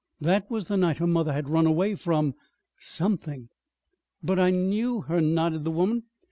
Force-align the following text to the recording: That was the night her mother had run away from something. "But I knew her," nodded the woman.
That 0.19 0.49
was 0.49 0.67
the 0.67 0.77
night 0.77 0.97
her 0.97 1.05
mother 1.05 1.31
had 1.31 1.47
run 1.47 1.67
away 1.67 1.93
from 1.93 2.33
something. 2.79 3.49
"But 4.23 4.39
I 4.39 4.49
knew 4.49 5.01
her," 5.01 5.21
nodded 5.21 5.63
the 5.63 5.69
woman. 5.69 6.05